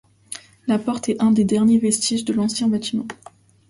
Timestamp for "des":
1.29-1.43